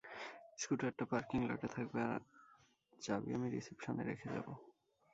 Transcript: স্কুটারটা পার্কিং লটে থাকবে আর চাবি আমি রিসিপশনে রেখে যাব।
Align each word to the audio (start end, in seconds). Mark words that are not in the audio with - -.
স্কুটারটা 0.57 1.03
পার্কিং 1.11 1.39
লটে 1.49 1.67
থাকবে 1.67 1.99
আর 2.05 2.21
চাবি 2.99 3.29
আমি 3.33 3.47
রিসিপশনে 3.49 4.03
রেখে 4.03 4.27
যাব। 4.33 4.47